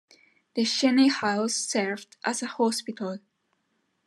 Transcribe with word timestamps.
The 0.55 0.65
Chaney 0.65 1.09
house 1.09 1.53
served 1.53 2.17
as 2.25 2.41
a 2.41 2.47
hospital. 2.47 3.19